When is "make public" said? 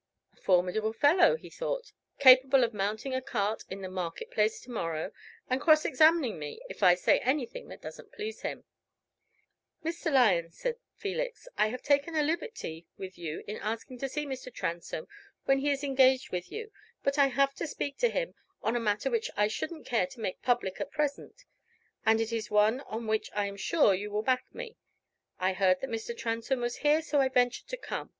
20.19-20.81